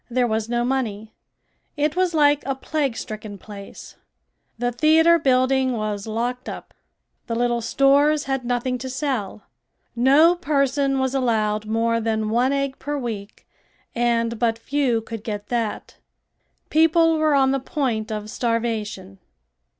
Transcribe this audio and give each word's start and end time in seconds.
There 0.09 0.25
was 0.25 0.49
no 0.49 0.65
money. 0.65 1.13
It 1.77 1.95
was 1.95 2.15
like 2.15 2.43
a 2.47 2.55
plague 2.55 2.97
stricken 2.97 3.37
place. 3.37 3.97
The 4.57 4.71
theater 4.71 5.19
building 5.19 5.73
was 5.73 6.07
locked 6.07 6.49
up. 6.49 6.73
The 7.27 7.35
little 7.35 7.61
stores 7.61 8.23
had 8.23 8.43
nothing 8.43 8.79
to 8.79 8.89
sell. 8.89 9.43
No 9.95 10.33
person 10.35 10.97
was 10.97 11.13
allowed 11.13 11.67
more 11.67 11.99
than 11.99 12.31
one 12.31 12.51
egg 12.51 12.79
per 12.79 12.97
week 12.97 13.47
and 13.93 14.39
but 14.39 14.57
few 14.57 15.01
could 15.01 15.23
get 15.23 15.49
that. 15.49 15.97
People 16.71 17.19
were 17.19 17.35
on 17.35 17.51
the 17.51 17.59
point 17.59 18.11
of 18.11 18.27
starvation. 18.31 19.19